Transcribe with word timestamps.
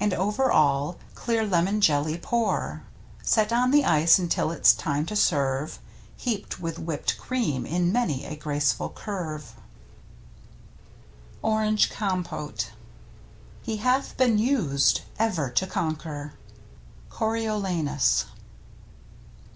And 0.00 0.12
over 0.12 0.50
all 0.50 0.98
clear 1.14 1.46
lemon 1.46 1.80
jelly 1.80 2.18
pour. 2.18 2.82
Set 3.22 3.52
on 3.52 3.70
the 3.70 3.84
ice 3.84 4.18
until 4.18 4.50
it's 4.50 4.74
time 4.74 5.06
to 5.06 5.14
serve 5.14 5.78
Heaped 6.16 6.58
with 6.58 6.80
whipped 6.80 7.16
cream 7.16 7.64
in 7.64 7.92
many 7.92 8.24
a 8.24 8.34
graceful 8.34 8.88
curve. 8.88 9.42
^ 9.42 9.50
Ik 9.52 9.52
«1¥k 9.52 11.40
23 11.42 11.50
ORANGE 11.50 11.90
COMPOTE 11.90 12.70
He 13.62 13.76
hath 13.76 14.16
been 14.16 14.38
used 14.38 15.02
Ever 15.16 15.48
to 15.50 15.64
conquer.— 15.68 16.34
Coriolanus. 17.10 18.24